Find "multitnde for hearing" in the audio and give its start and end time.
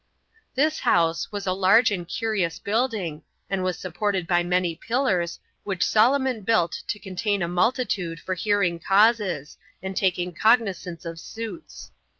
7.47-8.79